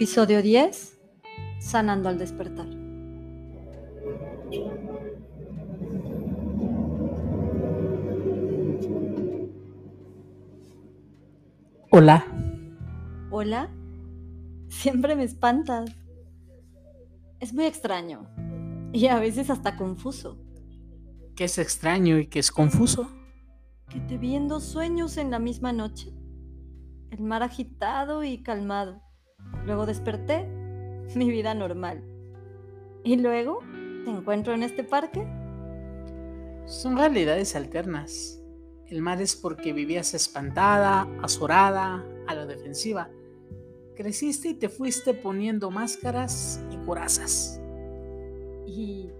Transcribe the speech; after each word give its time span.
Episodio 0.00 0.40
10. 0.40 0.98
Sanando 1.58 2.08
al 2.08 2.16
despertar. 2.16 2.66
Hola. 11.90 12.24
Hola. 13.30 13.68
Siempre 14.70 15.16
me 15.16 15.24
espantas. 15.24 15.94
Es 17.38 17.52
muy 17.52 17.66
extraño. 17.66 18.26
Y 18.94 19.08
a 19.08 19.18
veces 19.18 19.50
hasta 19.50 19.76
confuso. 19.76 20.38
¿Qué 21.36 21.44
es 21.44 21.58
extraño 21.58 22.18
y 22.18 22.28
qué 22.28 22.38
es 22.38 22.50
confuso? 22.50 23.10
Que 23.90 24.00
te 24.00 24.16
vi 24.16 24.34
en 24.34 24.48
dos 24.48 24.64
sueños 24.64 25.18
en 25.18 25.30
la 25.30 25.38
misma 25.38 25.74
noche. 25.74 26.14
El 27.10 27.20
mar 27.20 27.42
agitado 27.42 28.24
y 28.24 28.42
calmado. 28.42 29.09
Luego 29.64 29.86
desperté, 29.86 30.46
mi 31.14 31.30
vida 31.30 31.54
normal. 31.54 32.02
Y 33.04 33.16
luego 33.16 33.60
te 34.04 34.10
encuentro 34.10 34.54
en 34.54 34.62
este 34.62 34.84
parque. 34.84 35.26
Son 36.66 36.96
realidades 36.96 37.56
alternas. 37.56 38.42
El 38.86 39.02
mar 39.02 39.20
es 39.22 39.36
porque 39.36 39.72
vivías 39.72 40.14
espantada, 40.14 41.08
azorada, 41.22 42.04
a 42.26 42.34
la 42.34 42.46
defensiva. 42.46 43.08
Creciste 43.94 44.48
y 44.48 44.54
te 44.54 44.68
fuiste 44.68 45.14
poniendo 45.14 45.70
máscaras 45.70 46.60
y 46.70 46.76
corazas. 46.86 47.60
¿Y 48.66 49.10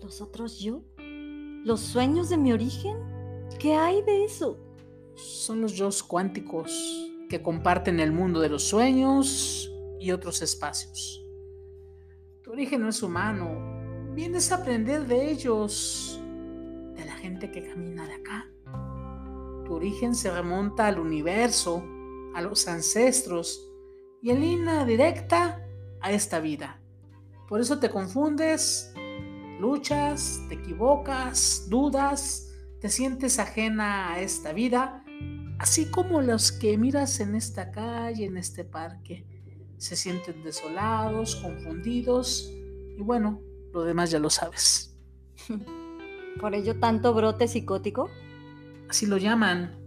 los 0.00 0.20
otros 0.20 0.58
yo? 0.60 0.82
¿Los 1.64 1.80
sueños 1.80 2.28
de 2.28 2.36
mi 2.36 2.52
origen? 2.52 2.96
¿Qué 3.58 3.74
hay 3.74 4.02
de 4.02 4.24
eso? 4.24 4.58
Son 5.14 5.60
los 5.60 5.72
yo 5.74 5.88
cuánticos 6.06 7.11
que 7.32 7.40
comparten 7.40 7.98
el 7.98 8.12
mundo 8.12 8.40
de 8.40 8.50
los 8.50 8.62
sueños 8.62 9.72
y 9.98 10.10
otros 10.10 10.42
espacios. 10.42 11.24
Tu 12.42 12.52
origen 12.52 12.82
no 12.82 12.90
es 12.90 13.02
humano, 13.02 14.12
vienes 14.12 14.52
a 14.52 14.56
aprender 14.56 15.06
de 15.06 15.30
ellos, 15.30 16.20
de 16.94 17.06
la 17.06 17.14
gente 17.14 17.50
que 17.50 17.66
camina 17.66 18.06
de 18.06 18.12
acá. 18.12 18.50
Tu 19.64 19.72
origen 19.72 20.14
se 20.14 20.30
remonta 20.30 20.86
al 20.86 20.98
universo, 20.98 21.82
a 22.34 22.42
los 22.42 22.68
ancestros 22.68 23.66
y 24.20 24.28
en 24.28 24.42
línea 24.42 24.84
directa 24.84 25.66
a 26.02 26.12
esta 26.12 26.38
vida. 26.38 26.82
Por 27.48 27.62
eso 27.62 27.78
te 27.78 27.88
confundes, 27.88 28.92
luchas, 29.58 30.42
te 30.50 30.56
equivocas, 30.56 31.64
dudas, 31.70 32.52
te 32.78 32.90
sientes 32.90 33.38
ajena 33.38 34.12
a 34.12 34.20
esta 34.20 34.52
vida, 34.52 35.01
así 35.62 35.86
como 35.86 36.20
los 36.20 36.50
que 36.50 36.76
miras 36.76 37.20
en 37.20 37.36
esta 37.36 37.70
calle, 37.70 38.24
en 38.24 38.36
este 38.36 38.64
parque 38.64 39.24
se 39.78 39.94
sienten 39.94 40.42
desolados, 40.42 41.36
confundidos 41.36 42.50
y 42.98 43.00
bueno, 43.00 43.40
lo 43.72 43.84
demás 43.84 44.10
ya 44.10 44.18
lo 44.18 44.28
sabes. 44.28 44.96
¿Por 46.40 46.56
ello 46.56 46.80
tanto 46.80 47.14
brote 47.14 47.46
psicótico? 47.46 48.10
Así 48.88 49.06
lo 49.06 49.18
llaman, 49.18 49.78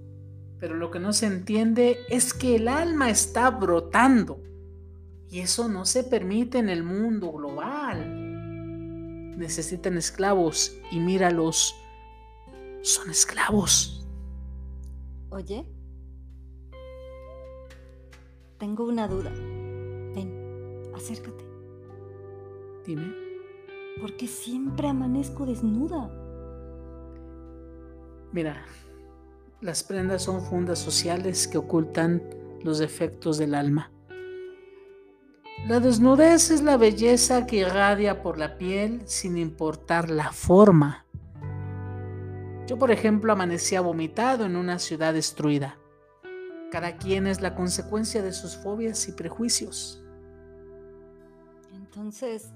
pero 0.62 0.76
lo 0.76 0.92
que 0.92 1.00
no 1.00 1.12
se 1.12 1.26
entiende 1.26 2.00
es 2.08 2.34
que 2.34 2.56
el 2.56 2.70
alma 2.70 3.10
está 3.10 3.50
brotando 3.50 4.42
y 5.30 5.42
eso 5.42 5.68
no 5.68 5.86
se 5.86 6.06
permite 6.06 6.58
en 6.58 6.70
el 6.70 6.84
mundo 6.84 7.34
global. 7.34 8.00
Necesitan 9.38 9.98
esclavos 9.98 10.78
y 10.90 11.02
míralos, 11.02 11.76
son 12.82 13.10
esclavos. 13.10 14.05
Oye, 15.30 15.66
tengo 18.58 18.86
una 18.86 19.08
duda. 19.08 19.32
Ven, 19.32 20.92
acércate. 20.96 21.44
Dime. 22.86 23.14
¿Por 24.00 24.16
qué 24.18 24.28
siempre 24.28 24.88
amanezco 24.88 25.46
desnuda? 25.46 26.10
Mira, 28.32 28.66
las 29.62 29.84
prendas 29.84 30.24
son 30.24 30.42
fundas 30.42 30.80
sociales 30.80 31.48
que 31.48 31.58
ocultan 31.58 32.22
los 32.64 32.80
defectos 32.80 33.38
del 33.38 33.56
alma. 33.56 33.92
La 35.68 35.80
desnudez 35.80 36.52
es 36.52 36.62
la 36.62 36.78
belleza 36.78 37.48
que 37.48 37.58
irradia 37.58 38.22
por 38.22 38.38
la 38.38 38.58
piel 38.58 39.02
sin 39.06 39.38
importar 39.38 40.10
la 40.10 40.32
forma. 40.32 41.05
Yo, 42.68 42.80
por 42.80 42.90
ejemplo, 42.90 43.32
amanecía 43.32 43.82
vomitado 43.82 44.46
en 44.46 44.56
una 44.56 44.80
ciudad 44.80 45.14
destruida. 45.14 45.78
Cada 46.72 46.98
quien 46.98 47.28
es 47.28 47.40
la 47.40 47.54
consecuencia 47.54 48.24
de 48.24 48.34
sus 48.34 48.58
fobias 48.58 49.08
y 49.08 49.12
prejuicios. 49.12 50.04
Entonces, 51.74 52.52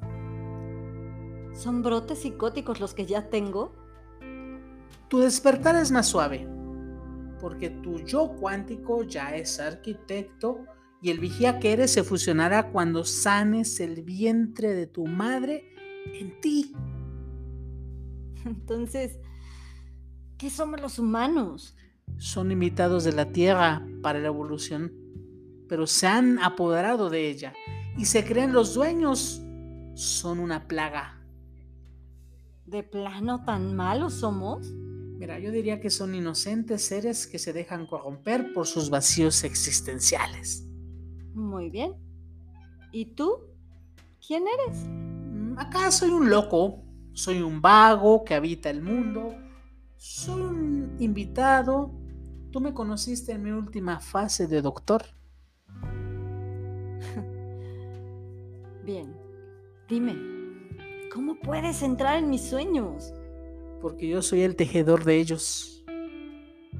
¿son 1.53 1.83
brotes 1.83 2.19
psicóticos 2.19 2.79
los 2.79 2.95
que 2.95 3.05
ya 3.05 3.29
tengo? 3.29 3.71
Tu 5.09 5.19
despertar 5.19 5.75
es 5.75 5.91
más 5.91 6.07
suave, 6.07 6.47
porque 7.39 7.69
tu 7.69 7.99
yo 7.99 8.35
cuántico 8.39 9.03
ya 9.03 9.35
es 9.35 9.59
arquitecto 9.59 10.65
y 11.01 11.11
el 11.11 11.19
vigía 11.19 11.59
que 11.59 11.71
eres 11.71 11.91
se 11.91 12.03
fusionará 12.03 12.71
cuando 12.71 13.05
sanes 13.05 13.79
el 13.79 14.01
vientre 14.01 14.73
de 14.73 14.87
tu 14.87 15.05
madre 15.05 15.71
en 16.13 16.41
ti. 16.41 16.73
Entonces, 18.45 19.19
¿qué 20.39 20.49
somos 20.49 20.81
los 20.81 20.97
humanos? 20.97 21.75
Son 22.17 22.51
invitados 22.51 23.03
de 23.03 23.11
la 23.11 23.31
Tierra 23.31 23.85
para 24.01 24.19
la 24.19 24.29
evolución, 24.29 24.91
pero 25.67 25.85
se 25.85 26.07
han 26.07 26.39
apoderado 26.39 27.09
de 27.09 27.29
ella 27.29 27.53
y 27.97 28.05
se 28.05 28.25
creen 28.25 28.53
los 28.53 28.73
dueños, 28.73 29.41
son 29.93 30.39
una 30.39 30.67
plaga. 30.67 31.21
¿De 32.65 32.83
plano 32.83 33.43
tan 33.43 33.75
malos 33.75 34.13
somos? 34.15 34.71
Mira, 34.71 35.39
yo 35.39 35.51
diría 35.51 35.81
que 35.81 35.89
son 35.89 36.15
inocentes 36.15 36.85
seres 36.85 37.27
que 37.27 37.37
se 37.37 37.51
dejan 37.51 37.85
corromper 37.85 38.53
por 38.53 38.65
sus 38.65 38.89
vacíos 38.89 39.43
existenciales. 39.43 40.65
Muy 41.33 41.69
bien. 41.69 41.93
¿Y 42.93 43.13
tú? 43.13 43.39
¿Quién 44.25 44.45
eres? 44.47 44.85
Mm, 44.87 45.59
Acá 45.59 45.91
soy 45.91 46.11
un 46.11 46.29
loco, 46.29 46.81
soy 47.11 47.41
un 47.41 47.61
vago 47.61 48.23
que 48.23 48.35
habita 48.35 48.69
el 48.69 48.81
mundo, 48.81 49.35
soy 49.99 50.41
un 50.41 50.95
invitado. 50.99 51.91
Tú 52.51 52.59
me 52.59 52.73
conociste 52.73 53.33
en 53.33 53.43
mi 53.43 53.51
última 53.51 53.99
fase 53.99 54.47
de 54.47 54.63
doctor. 54.63 55.03
Bien. 58.83 59.15
Dime, 59.87 60.15
¿cómo 61.13 61.39
puedes 61.39 61.83
entrar 61.83 62.17
en 62.17 62.29
mis 62.29 62.49
sueños? 62.49 63.13
porque 63.81 64.07
yo 64.07 64.21
soy 64.21 64.41
el 64.41 64.55
tejedor 64.55 65.03
de 65.03 65.17
ellos. 65.17 65.83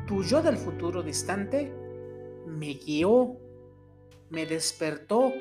Tu 0.07 0.23
yo 0.23 0.41
del 0.41 0.57
futuro 0.57 1.03
distante 1.03 1.73
me 2.45 2.73
guió, 2.73 3.37
me 4.29 4.45
despertó. 4.45 5.31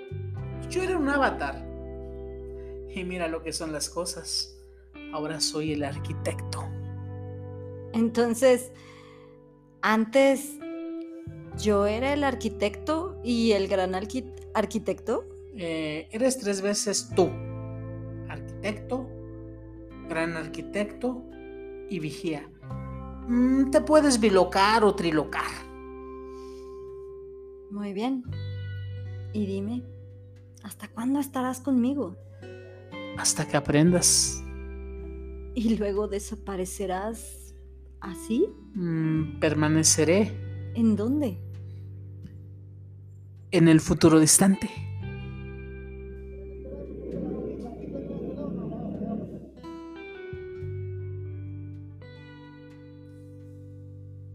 Yo 0.69 0.83
era 0.83 0.97
un 0.97 1.09
avatar. 1.09 1.65
Y 2.94 3.05
mira 3.05 3.28
lo 3.28 3.43
que 3.43 3.53
son 3.53 3.72
las 3.72 3.88
cosas. 3.88 4.56
Ahora 5.12 5.41
soy 5.41 5.72
el 5.72 5.84
arquitecto. 5.84 6.65
Entonces, 7.98 8.70
antes 9.82 10.56
yo 11.59 11.86
era 11.86 12.12
el 12.12 12.22
arquitecto 12.22 13.20
y 13.25 13.53
el 13.53 13.66
gran 13.66 13.92
arqui- 13.92 14.32
arquitecto. 14.54 15.25
Eh, 15.56 16.08
eres 16.12 16.38
tres 16.38 16.62
veces 16.62 17.11
tú. 17.17 17.28
Arquitecto, 18.28 19.08
gran 20.08 20.37
arquitecto 20.37 21.25
y 21.90 21.99
vigía. 21.99 22.49
Mm, 23.26 23.70
te 23.70 23.81
puedes 23.81 24.20
bilocar 24.20 24.84
o 24.84 24.94
trilocar. 24.94 25.50
Muy 27.70 27.93
bien. 27.93 28.23
Y 29.32 29.44
dime, 29.46 29.82
¿hasta 30.62 30.87
cuándo 30.88 31.19
estarás 31.19 31.61
conmigo? 31.61 32.17
Hasta 33.19 33.46
que 33.49 33.56
aprendas. 33.56 34.40
¿Y 35.55 35.76
luego 35.76 36.06
desaparecerás 36.06 37.48
así? 38.00 38.47
Mm, 38.75 39.39
permaneceré 39.41 40.33
¿En 40.75 40.97
dónde? 40.97 41.39
en 43.50 43.69
el 43.69 43.81
futuro 43.81 44.21
distante. 44.21 44.69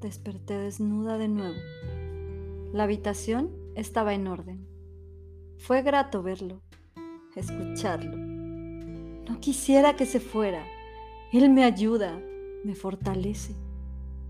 Desperté 0.01 0.57
desnuda 0.57 1.18
de 1.18 1.27
nuevo. 1.30 1.56
La 2.74 2.83
habitación 2.83 3.51
estaba 3.75 4.13
en 4.13 4.27
orden. 4.27 4.68
Fue 5.57 5.81
grato 5.81 6.21
verlo, 6.24 6.62
escucharlo. 7.36 8.18
No 8.18 9.39
quisiera 9.39 9.95
que 9.95 10.06
se 10.06 10.19
fuera. 10.19 10.65
Él 11.31 11.50
me 11.50 11.63
ayuda, 11.63 12.19
me 12.63 12.75
fortalece, 12.75 13.56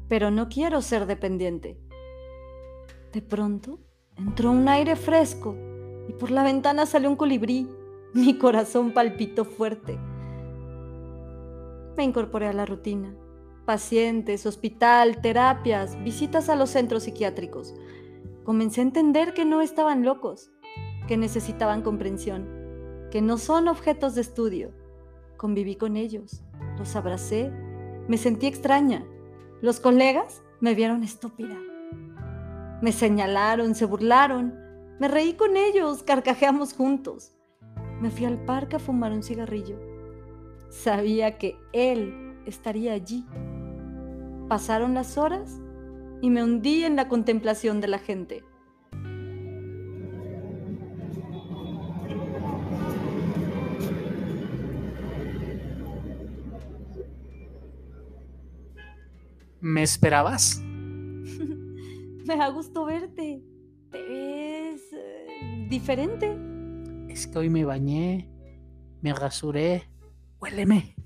pero 0.07 0.31
no 0.31 0.49
quiero 0.49 0.81
ser 0.81 1.05
dependiente. 1.05 1.77
De 3.11 3.21
pronto 3.21 3.79
entró 4.17 4.51
un 4.51 4.67
aire 4.67 4.95
fresco 4.95 5.55
y 6.07 6.13
por 6.13 6.31
la 6.31 6.43
ventana 6.43 6.85
salió 6.85 7.09
un 7.09 7.15
colibrí. 7.15 7.67
Mi 8.13 8.37
corazón 8.37 8.91
palpitó 8.91 9.45
fuerte. 9.45 9.97
Me 11.95 12.03
incorporé 12.03 12.47
a 12.47 12.53
la 12.53 12.65
rutina. 12.65 13.15
Pacientes, 13.65 14.45
hospital, 14.45 15.21
terapias, 15.21 16.01
visitas 16.03 16.49
a 16.49 16.55
los 16.55 16.69
centros 16.69 17.03
psiquiátricos. 17.03 17.73
Comencé 18.43 18.81
a 18.81 18.83
entender 18.83 19.33
que 19.33 19.45
no 19.45 19.61
estaban 19.61 20.03
locos, 20.03 20.51
que 21.07 21.17
necesitaban 21.17 21.81
comprensión, 21.81 22.47
que 23.09 23.21
no 23.21 23.37
son 23.37 23.67
objetos 23.67 24.15
de 24.15 24.21
estudio. 24.21 24.71
Conviví 25.37 25.75
con 25.75 25.95
ellos, 25.95 26.43
los 26.77 26.95
abracé, 26.95 27.51
me 28.07 28.17
sentí 28.17 28.47
extraña. 28.47 29.05
Los 29.61 29.79
colegas 29.79 30.43
me 30.59 30.75
vieron 30.75 31.03
estúpida. 31.03 31.57
Me 32.81 32.91
señalaron, 32.91 33.75
se 33.75 33.85
burlaron, 33.85 34.53
me 34.99 35.07
reí 35.07 35.33
con 35.33 35.57
ellos, 35.57 36.03
carcajeamos 36.03 36.73
juntos. 36.73 37.35
Me 38.01 38.11
fui 38.11 38.25
al 38.25 38.43
parque 38.43 38.75
a 38.75 38.79
fumar 38.79 39.11
un 39.11 39.23
cigarrillo. 39.23 39.79
Sabía 40.69 41.37
que 41.37 41.57
él 41.71 42.37
estaría 42.45 42.93
allí. 42.93 43.25
Pasaron 44.49 44.93
las 44.93 45.17
horas 45.17 45.61
y 46.21 46.29
me 46.29 46.43
hundí 46.43 46.83
en 46.83 46.95
la 46.95 47.07
contemplación 47.07 47.79
de 47.79 47.87
la 47.87 47.99
gente. 47.99 48.43
¿Me 59.63 59.81
esperabas? 59.81 60.59
me 60.61 62.35
da 62.35 62.49
gusto 62.49 62.83
verte. 62.83 63.41
Te 63.89 64.03
ves 64.03 64.81
eh, 64.91 65.67
diferente. 65.69 66.37
Es 67.07 67.27
que 67.27 67.39
hoy 67.39 67.49
me 67.49 67.63
bañé, 67.63 68.29
me 69.01 69.13
rasuré. 69.13 69.89
Huéleme. 70.41 70.97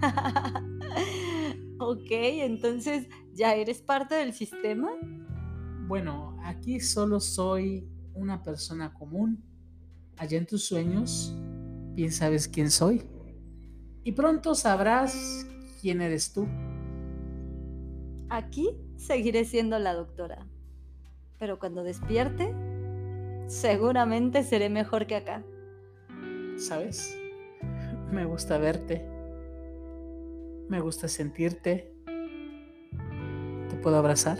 ok, 1.78 2.10
entonces, 2.10 3.10
¿ya 3.34 3.54
eres 3.54 3.82
parte 3.82 4.14
del 4.14 4.32
sistema? 4.32 4.88
Bueno, 5.86 6.34
aquí 6.44 6.80
solo 6.80 7.20
soy 7.20 7.86
una 8.14 8.42
persona 8.42 8.94
común. 8.94 9.44
Allá 10.16 10.38
en 10.38 10.46
tus 10.46 10.64
sueños, 10.64 11.36
bien 11.92 12.10
sabes 12.10 12.48
quién 12.48 12.70
soy. 12.70 13.02
Y 14.02 14.12
pronto 14.12 14.54
sabrás 14.54 15.46
quién 15.82 16.00
eres 16.00 16.32
tú. 16.32 16.48
Aquí 18.30 18.76
seguiré 18.96 19.44
siendo 19.44 19.78
la 19.78 19.94
doctora. 19.94 20.46
Pero 21.38 21.58
cuando 21.58 21.82
despierte, 21.82 22.52
seguramente 23.46 24.42
seré 24.42 24.68
mejor 24.68 25.06
que 25.06 25.16
acá. 25.16 25.42
¿Sabes? 26.56 27.16
Me 28.10 28.24
gusta 28.24 28.58
verte. 28.58 29.06
Me 30.68 30.80
gusta 30.80 31.08
sentirte. 31.08 31.94
¿Te 33.70 33.76
puedo 33.76 33.96
abrazar? 33.96 34.38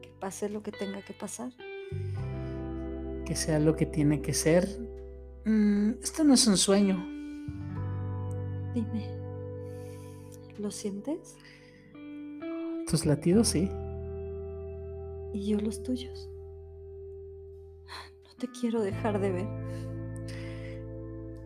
Que 0.00 0.10
pase 0.20 0.48
lo 0.48 0.62
que 0.62 0.72
tenga 0.72 1.02
que 1.02 1.12
pasar. 1.12 1.52
Que 3.26 3.36
sea 3.36 3.58
lo 3.58 3.76
que 3.76 3.84
tiene 3.84 4.22
que 4.22 4.32
ser. 4.32 4.66
Mm, 5.44 5.92
esto 6.02 6.24
no 6.24 6.34
es 6.34 6.46
un 6.46 6.56
sueño. 6.56 6.96
Dime, 8.74 9.06
¿lo 10.58 10.70
sientes? 10.70 11.36
Tus 12.88 13.04
latidos 13.04 13.48
sí. 13.48 13.70
Y 15.34 15.46
yo 15.46 15.60
los 15.60 15.82
tuyos. 15.82 16.30
No 18.24 18.30
te 18.38 18.48
quiero 18.48 18.80
dejar 18.80 19.20
de 19.20 19.30
ver. 19.30 19.48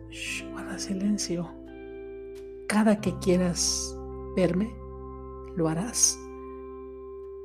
Shh, 0.09 0.49
guarda 0.51 0.79
silencio. 0.79 1.49
Cada 2.67 3.01
que 3.01 3.17
quieras 3.19 3.93
verme, 4.37 4.73
lo 5.57 5.67
harás. 5.67 6.17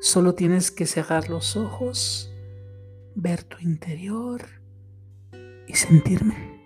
Solo 0.00 0.34
tienes 0.34 0.70
que 0.70 0.86
cerrar 0.86 1.28
los 1.28 1.56
ojos, 1.56 2.32
ver 3.16 3.42
tu 3.42 3.58
interior 3.58 4.42
y 5.66 5.74
sentirme. 5.74 6.60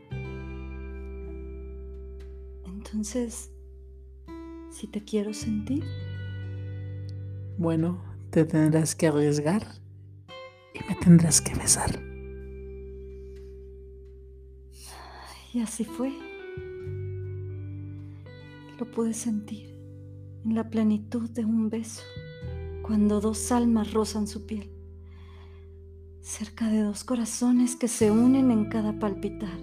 Entonces, 2.67 3.50
si 4.70 4.87
te 4.87 5.02
quiero 5.02 5.32
sentir, 5.32 5.82
bueno, 7.62 8.03
te 8.31 8.44
tendrás 8.44 8.97
que 8.97 9.06
arriesgar 9.06 9.64
y 10.75 10.81
me 10.88 10.97
tendrás 10.97 11.41
que 11.41 11.55
besar. 11.55 12.03
Y 15.55 15.61
así 15.61 15.85
fue. 15.85 16.12
Lo 18.79 18.91
pude 18.91 19.14
sentir 19.14 19.76
en 20.44 20.56
la 20.56 20.69
plenitud 20.69 21.31
de 21.31 21.44
un 21.44 21.70
beso, 21.70 22.03
cuando 22.82 23.20
dos 23.20 23.53
almas 23.53 23.93
rozan 23.93 24.26
su 24.26 24.44
piel, 24.44 24.69
cerca 26.20 26.69
de 26.69 26.82
dos 26.82 27.05
corazones 27.05 27.76
que 27.76 27.87
se 27.87 28.11
unen 28.11 28.50
en 28.50 28.69
cada 28.69 28.99
palpitar. 28.99 29.56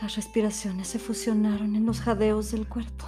Las 0.00 0.14
respiraciones 0.14 0.86
se 0.86 1.00
fusionaron 1.00 1.74
en 1.74 1.84
los 1.84 2.00
jadeos 2.00 2.52
del 2.52 2.68
cuerpo. 2.68 3.06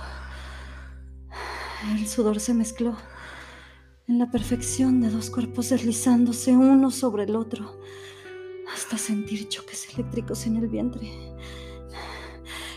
El 1.90 2.06
sudor 2.06 2.38
se 2.38 2.55
mezcló 2.55 2.96
en 4.06 4.19
la 4.19 4.31
perfección 4.31 5.00
de 5.00 5.11
dos 5.11 5.31
cuerpos 5.31 5.70
deslizándose 5.70 6.52
uno 6.52 6.90
sobre 6.90 7.25
el 7.25 7.34
otro 7.34 7.81
hasta 8.73 8.96
sentir 8.96 9.49
choques 9.49 9.88
eléctricos 9.93 10.46
en 10.46 10.56
el 10.56 10.69
vientre. 10.69 11.11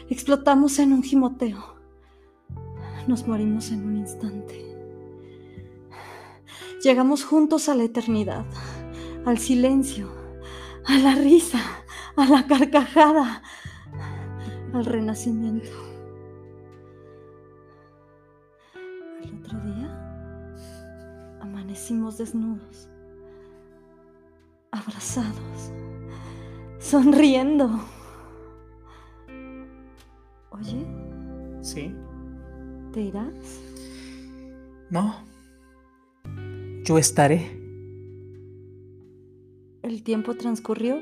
Explotamos 0.10 0.80
en 0.80 0.94
un 0.94 1.04
gimoteo. 1.04 1.75
Nos 3.07 3.28
morimos 3.28 3.72
en 3.72 3.86
un 3.86 3.98
instante. 3.98 4.75
Llegamos 6.84 7.24
juntos 7.24 7.69
a 7.69 7.75
la 7.75 7.84
eternidad, 7.84 8.46
al 9.25 9.38
silencio, 9.38 10.12
a 10.86 10.98
la 10.98 11.16
risa, 11.16 11.62
a 12.16 12.25
la 12.28 12.45
carcajada, 12.47 13.44
al 14.74 14.85
renacimiento. 14.85 15.94
Desnudos, 21.94 22.89
abrazados, 24.71 25.71
sonriendo. 26.80 27.69
Oye. 30.49 30.83
Sí. 31.61 31.94
¿Te 32.92 33.01
irás? 33.01 33.61
No. 34.89 35.15
Yo 36.83 36.97
estaré. 36.97 37.61
El 39.83 40.01
tiempo 40.04 40.33
transcurrió 40.35 40.99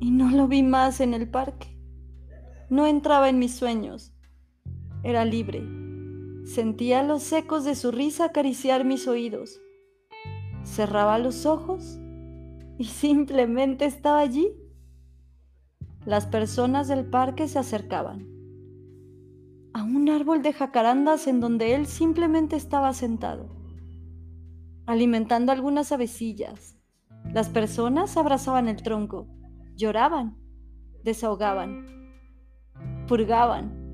y 0.00 0.10
no 0.10 0.30
lo 0.30 0.48
vi 0.48 0.62
más 0.62 1.00
en 1.00 1.12
el 1.12 1.28
parque. 1.28 1.76
No 2.70 2.86
entraba 2.86 3.28
en 3.28 3.38
mis 3.38 3.54
sueños. 3.54 4.14
Era 5.02 5.26
libre 5.26 5.75
Sentía 6.46 7.02
los 7.02 7.32
ecos 7.32 7.64
de 7.64 7.74
su 7.74 7.90
risa 7.90 8.26
acariciar 8.26 8.84
mis 8.84 9.08
oídos. 9.08 9.60
Cerraba 10.62 11.18
los 11.18 11.44
ojos 11.44 11.98
y 12.78 12.84
simplemente 12.84 13.84
estaba 13.84 14.20
allí. 14.20 14.52
Las 16.04 16.26
personas 16.26 16.86
del 16.86 17.04
parque 17.04 17.48
se 17.48 17.58
acercaban 17.58 18.28
a 19.74 19.82
un 19.82 20.08
árbol 20.08 20.42
de 20.42 20.52
jacarandas 20.52 21.26
en 21.26 21.40
donde 21.40 21.74
él 21.74 21.86
simplemente 21.86 22.54
estaba 22.54 22.92
sentado, 22.92 23.48
alimentando 24.86 25.50
algunas 25.50 25.90
avecillas. 25.90 26.78
Las 27.34 27.48
personas 27.48 28.16
abrazaban 28.16 28.68
el 28.68 28.76
tronco, 28.76 29.26
lloraban, 29.74 30.38
desahogaban, 31.02 31.86
purgaban 33.08 33.85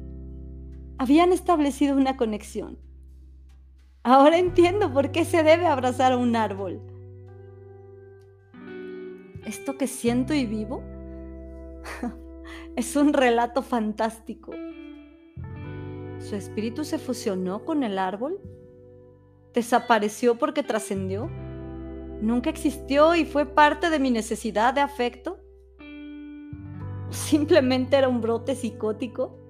habían 1.03 1.33
establecido 1.33 1.97
una 1.97 2.17
conexión. 2.17 2.79
Ahora 4.05 4.39
entiendo 4.39 4.93
por 4.93 5.11
qué 5.11 5.25
se 5.25 5.43
debe 5.43 5.67
abrazar 5.67 6.13
a 6.13 6.17
un 6.17 6.37
árbol. 6.37 6.81
Esto 9.45 9.77
que 9.77 9.89
siento 9.89 10.33
y 10.33 10.47
vivo 10.47 10.81
es 12.77 12.95
un 12.95 13.13
relato 13.13 13.63
fantástico. 13.63 14.53
¿Su 16.21 16.37
espíritu 16.37 16.85
se 16.85 17.01
fusionó 17.01 17.65
con 17.65 17.83
el 17.83 17.99
árbol? 17.99 18.39
¿Desapareció 19.55 20.39
porque 20.39 20.63
trascendió? 20.63 21.29
¿Nunca 22.21 22.49
existió 22.49 23.17
y 23.17 23.25
fue 23.25 23.45
parte 23.45 23.91
de 23.91 23.99
mi 23.99 24.13
necesidad 24.13 24.73
de 24.73 24.83
afecto? 24.83 25.41
¿O 25.81 27.13
simplemente 27.13 27.97
era 27.97 28.09
un 28.09 28.21
brote 28.21 28.55
psicótico? 28.55 29.42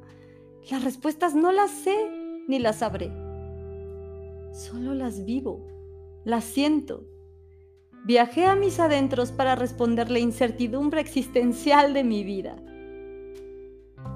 Las 0.71 0.85
respuestas 0.85 1.35
no 1.35 1.53
las 1.53 1.71
sé 1.71 1.97
ni 2.49 2.59
las 2.59 2.79
sabré. 2.79 3.11
Solo 4.53 4.95
las 4.95 5.25
vivo, 5.25 5.67
las 6.25 6.45
siento 6.45 7.07
Viajé 8.05 8.47
a 8.47 8.57
mis 8.57 8.81
adentros 8.81 9.31
para 9.31 9.55
responder 9.55 10.11
la 10.11 10.19
incertidumbre 10.19 11.01
existencial 11.01 11.95
de 11.95 12.03
mi 12.03 12.25
vida. 12.25 12.57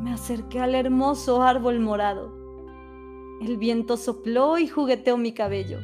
Me 0.03 0.13
acerqué 0.13 0.59
al 0.59 0.75
hermoso 0.75 1.41
árbol 1.41 1.79
morado. 1.79 2.35
El 3.41 3.57
viento 3.59 3.97
sopló 3.97 4.59
y 4.59 4.67
jugueteó 4.67 5.17
mi 5.17 5.33
cabello. 5.33 5.79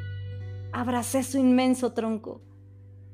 Abracé 0.73 1.23
su 1.23 1.39
inmenso 1.39 1.93
tronco. 1.93 2.41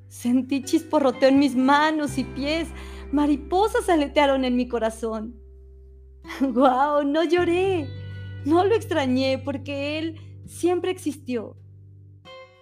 Sentí 0.08 0.62
chisporroteo 0.62 1.28
en 1.28 1.38
mis 1.38 1.54
manos 1.54 2.16
y 2.16 2.24
pies. 2.24 2.68
Mariposas 3.12 3.90
aletearon 3.90 4.46
en 4.46 4.56
mi 4.56 4.68
corazón. 4.68 5.37
¡Guau! 6.40 7.04
No 7.04 7.24
lloré. 7.24 7.88
No 8.44 8.64
lo 8.64 8.74
extrañé 8.74 9.38
porque 9.38 9.98
él 9.98 10.20
siempre 10.46 10.90
existió. 10.90 11.56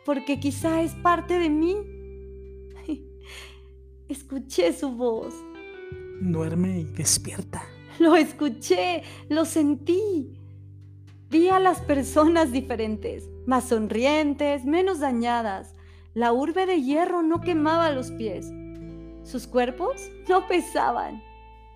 Porque 0.05 0.39
quizá 0.41 0.83
es 0.83 0.93
parte 0.95 1.39
de 1.39 1.51
mí. 1.51 1.77
Escuché 4.09 4.73
su 4.73 4.91
voz. 4.91 5.35
Duerme 6.21 6.81
y 6.81 6.85
despierta. 6.85 7.65
Lo 7.99 8.15
escuché, 8.17 9.03
lo 9.29 9.45
sentí. 9.45 10.39
Vi 11.29 11.49
a 11.49 11.59
las 11.59 11.81
personas 11.81 12.53
diferentes, 12.53 13.29
más 13.47 13.69
sonrientes, 13.69 14.65
menos 14.65 15.01
dañadas. 15.01 15.75
La 16.15 16.33
urbe 16.33 16.67
de 16.67 16.83
hierro 16.83 17.23
no 17.23 17.41
quemaba 17.41 17.91
los 17.91 18.11
pies. 18.13 18.51
Sus 19.25 19.47
cuerpos 19.47 20.11
no 20.29 20.47
pesaban. 20.47 21.23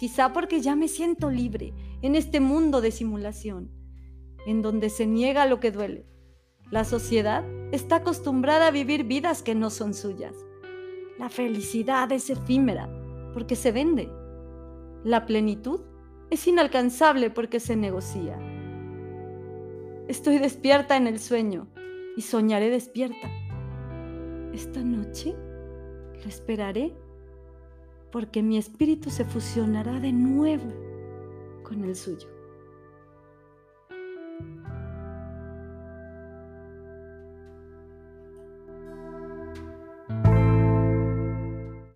Quizá 0.01 0.33
porque 0.33 0.63
ya 0.63 0.77
me 0.77 0.89
siento 0.89 1.29
libre 1.29 1.75
en 2.01 2.15
este 2.15 2.41
mundo 2.41 2.81
de 2.81 2.91
simulación, 2.91 3.71
en 4.47 4.63
donde 4.63 4.89
se 4.89 5.07
niega 5.07 5.45
lo 5.45 5.61
que 5.61 5.73
duele. 5.73 6.07
La 6.71 6.85
sociedad 6.85 7.45
está 7.71 7.97
acostumbrada 7.97 8.69
a 8.69 8.71
vivir 8.71 9.05
vidas 9.05 9.43
que 9.43 9.55
no 9.55 9.69
son 9.69 9.93
suyas. 9.93 10.35
La 11.19 11.29
felicidad 11.29 12.11
es 12.13 12.31
efímera 12.31 12.89
porque 13.35 13.57
se 13.57 13.73
vende. 13.73 14.09
La 15.05 15.27
plenitud 15.27 15.83
es 16.31 16.47
inalcanzable 16.47 17.29
porque 17.29 17.61
se 17.61 17.77
negocia. 17.77 18.39
Estoy 20.09 20.39
despierta 20.39 20.97
en 20.97 21.09
el 21.09 21.19
sueño 21.19 21.69
y 22.17 22.23
soñaré 22.23 22.71
despierta. 22.71 23.29
Esta 24.55 24.81
noche 24.83 25.37
lo 26.23 26.27
esperaré 26.27 26.95
porque 28.11 28.43
mi 28.43 28.59
espíritu 28.59 29.11
se 29.11 29.25
fusionará 29.25 30.01
de 30.01 30.13
nuevo 30.13 30.73
con 31.63 31.85
el 31.85 31.95
suyo. 31.97 32.40